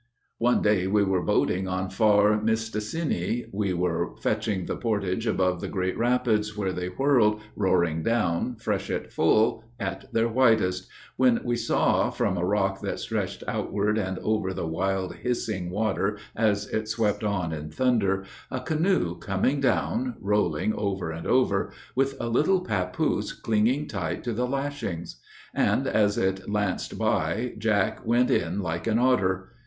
[0.39, 3.45] One day we were boating on far Mistassinni.
[3.51, 9.11] We were fetching the portage above the great rapids, Where they whirled, roaring down, freshet
[9.13, 10.87] full, at their whitest,
[11.17, 16.17] When we saw from a rock that stretched outward and over The wild hissing water
[16.35, 22.19] as it swept on in thunder, A canoe coming down, rolling over and over, With
[22.19, 25.21] a little papoose clinging tight to the lashings;
[25.53, 29.49] And as it lanced by Jack went in like an otter.